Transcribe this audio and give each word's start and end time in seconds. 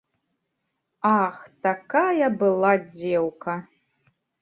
Ах, 1.09 1.37
такая 1.67 2.33
была 2.41 2.73
дзеўка! 2.91 3.61